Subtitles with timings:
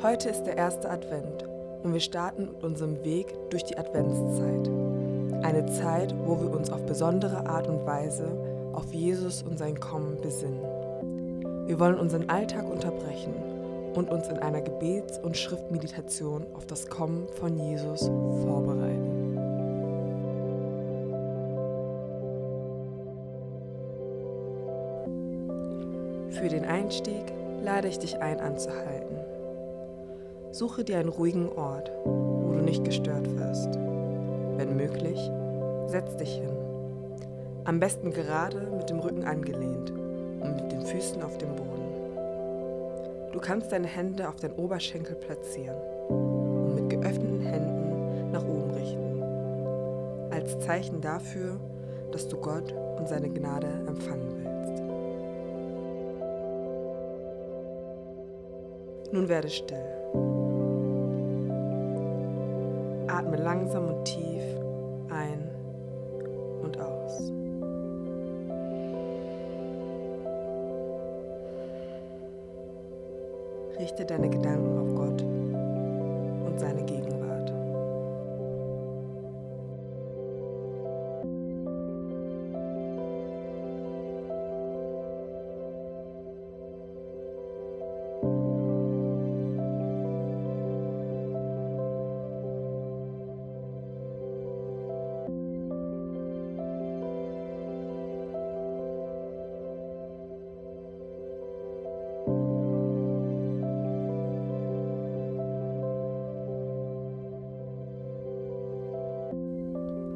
[0.00, 1.42] Heute ist der erste Advent
[1.82, 4.70] und wir starten mit unserem Weg durch die Adventszeit.
[5.42, 8.30] Eine Zeit, wo wir uns auf besondere Art und Weise
[8.74, 10.62] auf Jesus und sein Kommen besinnen.
[11.66, 13.34] Wir wollen unseren Alltag unterbrechen
[13.96, 18.02] und uns in einer Gebets- und Schriftmeditation auf das Kommen von Jesus
[18.44, 19.36] vorbereiten.
[26.30, 27.32] Für den Einstieg
[27.64, 29.37] lade ich dich ein anzuhalten.
[30.50, 33.74] Suche dir einen ruhigen Ort, wo du nicht gestört wirst.
[34.56, 35.30] Wenn möglich,
[35.86, 36.56] setz dich hin.
[37.64, 41.68] Am besten gerade mit dem Rücken angelehnt und mit den Füßen auf dem Boden.
[43.32, 45.76] Du kannst deine Hände auf deinen Oberschenkel platzieren
[46.08, 49.22] und mit geöffneten Händen nach oben richten.
[50.32, 51.60] Als Zeichen dafür,
[52.10, 54.82] dass du Gott und seine Gnade empfangen willst.
[59.12, 59.97] Nun werde still.
[63.08, 64.42] Atme langsam und tief
[65.10, 65.50] ein
[66.62, 67.32] und aus.
[73.78, 76.97] Richte deine Gedanken auf Gott und seine Gegenwart.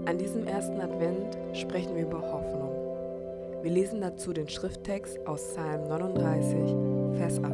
[0.05, 2.73] An diesem ersten Advent sprechen wir über Hoffnung.
[3.63, 7.53] Wir lesen dazu den Schrifttext aus Psalm 39, Vers 8.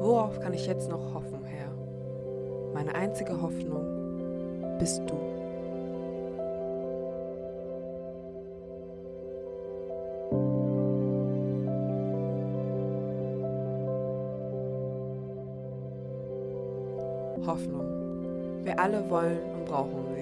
[0.00, 1.72] Worauf kann ich jetzt noch hoffen, Herr?
[2.72, 5.14] Meine einzige Hoffnung bist du.
[17.44, 17.84] Hoffnung.
[18.62, 20.13] Wir alle wollen und brauchen.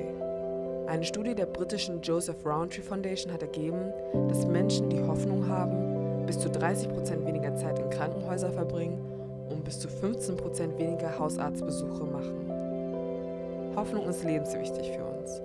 [0.92, 3.94] Eine Studie der britischen Joseph Rowntree Foundation hat ergeben,
[4.28, 9.02] dass Menschen, die Hoffnung haben, bis zu 30% weniger Zeit in Krankenhäusern verbringen
[9.48, 13.72] und bis zu 15% weniger Hausarztbesuche machen.
[13.74, 15.40] Hoffnung ist lebenswichtig für uns.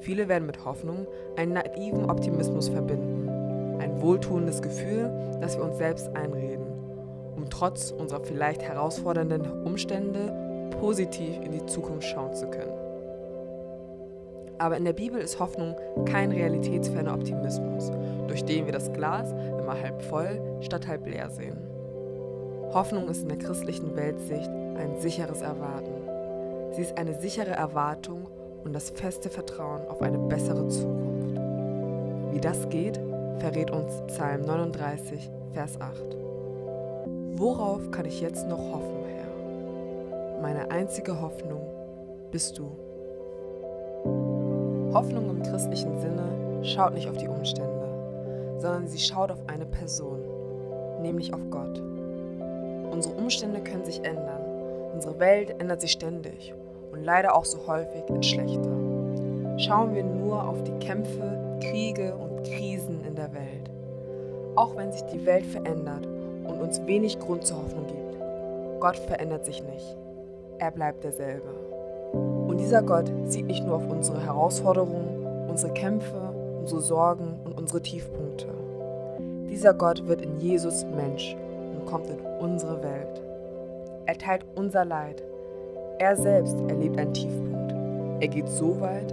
[0.00, 1.06] Viele werden mit Hoffnung
[1.36, 6.66] einen naiven Optimismus verbinden, ein wohltuendes Gefühl, das wir uns selbst einreden,
[7.36, 12.85] um trotz unserer vielleicht herausfordernden Umstände positiv in die Zukunft schauen zu können.
[14.58, 17.90] Aber in der Bibel ist Hoffnung kein realitätsferner Optimismus,
[18.26, 21.58] durch den wir das Glas immer halb voll statt halb leer sehen.
[22.72, 25.94] Hoffnung ist in der christlichen Weltsicht ein sicheres Erwarten.
[26.72, 28.28] Sie ist eine sichere Erwartung
[28.64, 31.36] und das feste Vertrauen auf eine bessere Zukunft.
[32.32, 33.00] Wie das geht,
[33.38, 36.16] verrät uns Psalm 39, Vers 8.
[37.36, 40.40] Worauf kann ich jetzt noch hoffen, Herr?
[40.42, 41.62] Meine einzige Hoffnung
[42.30, 42.85] bist du.
[44.92, 50.20] Hoffnung im christlichen Sinne schaut nicht auf die Umstände, sondern sie schaut auf eine Person,
[51.02, 51.82] nämlich auf Gott.
[52.90, 54.40] Unsere Umstände können sich ändern,
[54.94, 56.54] unsere Welt ändert sich ständig
[56.92, 58.68] und leider auch so häufig ins Schlechte.
[59.58, 63.70] Schauen wir nur auf die Kämpfe, Kriege und Krisen in der Welt.
[64.54, 69.44] Auch wenn sich die Welt verändert und uns wenig Grund zur Hoffnung gibt, Gott verändert
[69.44, 69.96] sich nicht.
[70.58, 71.75] Er bleibt derselbe.
[72.56, 77.82] Und dieser Gott sieht nicht nur auf unsere Herausforderungen, unsere Kämpfe, unsere Sorgen und unsere
[77.82, 78.46] Tiefpunkte.
[79.50, 81.36] Dieser Gott wird in Jesus Mensch
[81.74, 83.22] und kommt in unsere Welt.
[84.06, 85.22] Er teilt unser Leid.
[85.98, 87.74] Er selbst erlebt einen Tiefpunkt.
[88.22, 89.12] Er geht so weit,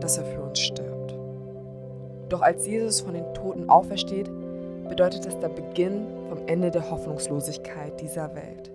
[0.00, 1.14] dass er für uns stirbt.
[2.30, 4.30] Doch als Jesus von den Toten aufersteht,
[4.88, 8.72] bedeutet es der Beginn vom Ende der Hoffnungslosigkeit dieser Welt.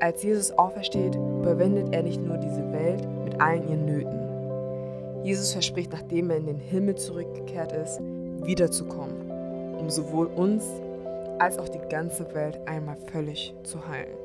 [0.00, 3.07] Als Jesus aufersteht, überwindet er nicht nur diese Welt
[3.40, 5.24] allen ihren Nöten.
[5.24, 8.00] Jesus verspricht, nachdem er in den Himmel zurückgekehrt ist,
[8.42, 9.30] wiederzukommen,
[9.78, 10.64] um sowohl uns
[11.38, 14.16] als auch die ganze Welt einmal völlig zu heilen.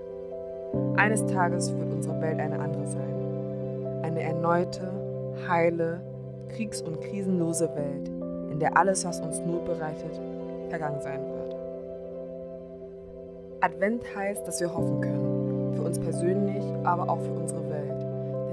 [0.97, 4.01] Eines Tages wird unsere Welt eine andere sein.
[4.01, 4.91] Eine erneute,
[5.47, 6.01] heile,
[6.49, 8.09] kriegs- und krisenlose Welt,
[8.51, 10.19] in der alles, was uns Not bereitet,
[10.69, 11.55] vergangen sein wird.
[13.61, 17.82] Advent heißt, dass wir hoffen können, für uns persönlich, aber auch für unsere Welt.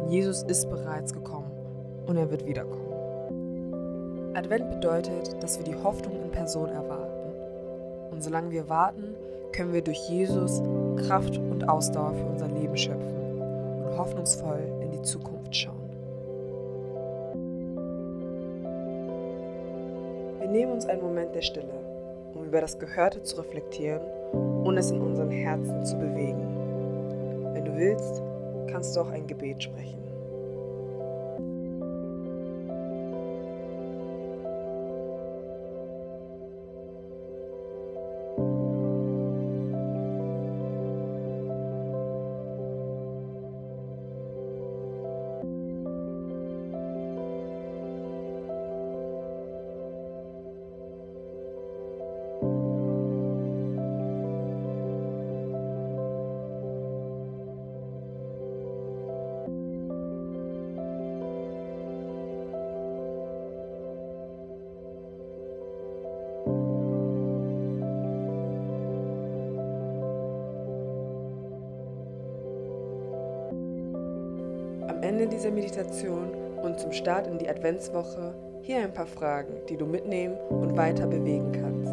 [0.00, 1.50] Denn Jesus ist bereits gekommen
[2.06, 2.90] und er wird wiederkommen.
[4.34, 7.32] Advent bedeutet, dass wir die Hoffnung in Person erwarten.
[8.10, 9.14] Und solange wir warten,
[9.52, 10.62] können wir durch Jesus
[11.06, 13.42] Kraft und Ausdauer für unser Leben schöpfen
[13.84, 15.76] und hoffnungsvoll in die Zukunft schauen.
[20.40, 21.74] Wir nehmen uns einen Moment der Stille,
[22.34, 24.02] um über das Gehörte zu reflektieren
[24.64, 27.52] und es in unseren Herzen zu bewegen.
[27.52, 28.22] Wenn du willst,
[28.70, 30.09] kannst du auch ein Gebet sprechen.
[75.10, 76.30] Ende dieser Meditation
[76.62, 81.08] und zum Start in die Adventswoche hier ein paar Fragen, die du mitnehmen und weiter
[81.08, 81.90] bewegen kannst.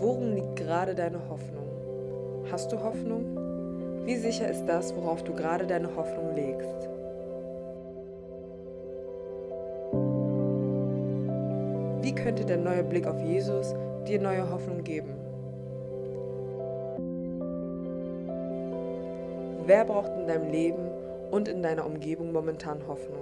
[0.00, 1.66] Worum liegt gerade deine Hoffnung?
[2.50, 4.06] Hast du Hoffnung?
[4.06, 6.88] Wie sicher ist das, worauf du gerade deine Hoffnung legst?
[12.00, 13.74] Wie könnte der neue Blick auf Jesus
[14.06, 15.17] dir neue Hoffnung geben?
[19.68, 20.88] Wer braucht in deinem Leben
[21.30, 23.20] und in deiner Umgebung momentan Hoffnung?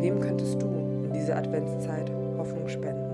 [0.00, 3.12] Wem könntest du in dieser Adventszeit Hoffnung spenden?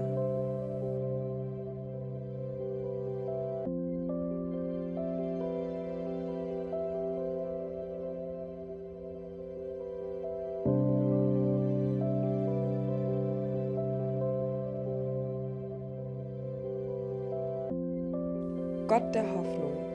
[18.88, 19.91] Gott der Hoffnung.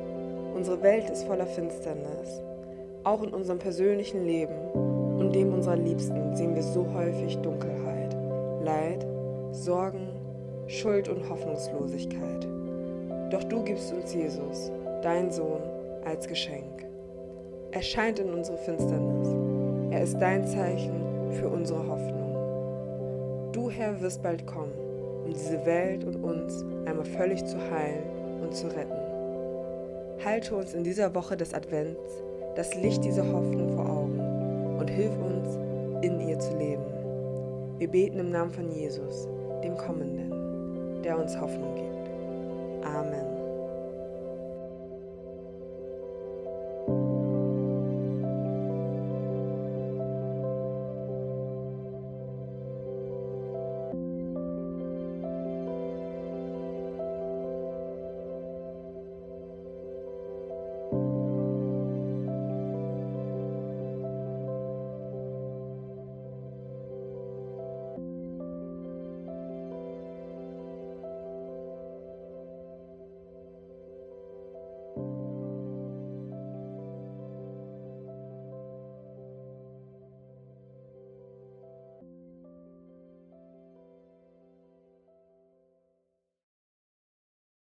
[0.57, 2.41] Unsere Welt ist voller Finsternis.
[3.03, 4.57] Auch in unserem persönlichen Leben
[5.19, 8.17] und dem unserer Liebsten sehen wir so häufig Dunkelheit,
[8.63, 9.05] Leid,
[9.51, 10.09] Sorgen,
[10.65, 12.47] Schuld und Hoffnungslosigkeit.
[13.29, 14.71] Doch du gibst uns Jesus,
[15.03, 15.61] dein Sohn,
[16.05, 16.87] als Geschenk.
[17.69, 19.27] Er scheint in unsere Finsternis.
[19.91, 23.51] Er ist dein Zeichen für unsere Hoffnung.
[23.51, 24.73] Du, Herr, wirst bald kommen,
[25.23, 29.06] um diese Welt und uns einmal völlig zu heilen und zu retten.
[30.25, 32.23] Halte uns in dieser Woche des Advents
[32.55, 35.55] das Licht dieser Hoffnung vor Augen und hilf uns,
[36.03, 36.83] in ihr zu leben.
[37.77, 39.27] Wir beten im Namen von Jesus,
[39.63, 42.85] dem Kommenden, der uns Hoffnung gibt.
[42.85, 43.36] Amen.